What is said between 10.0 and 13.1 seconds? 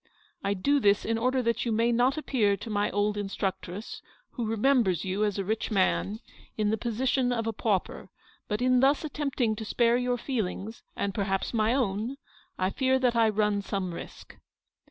feelings, and per haps my own, I fear